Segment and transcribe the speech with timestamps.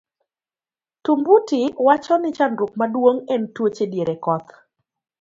[1.03, 4.49] Tumbuti wacho ni chandruok maduong' en tuoche diere koth.